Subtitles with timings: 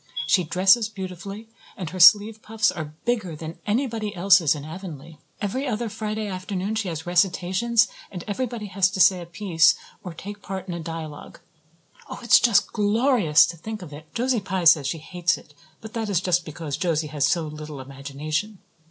[0.25, 1.47] She dresses beautifully,
[1.77, 5.19] and her sleeve puffs are bigger than anybody else's in Avonlea.
[5.39, 10.15] Every other Friday afternoon she has recitations and everybody has to say a piece or
[10.15, 11.39] take part in a dialogue.
[12.09, 14.11] Oh, it's just glorious to think of it.
[14.15, 17.79] Josie Pye says she hates it but that is just because Josie has so little
[17.79, 18.57] imagination.